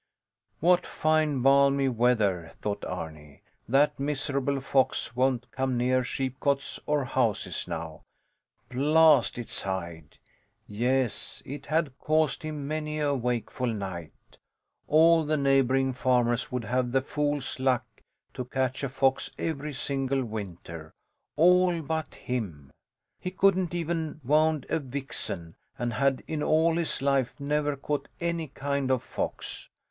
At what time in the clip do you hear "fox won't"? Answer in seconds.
4.59-5.51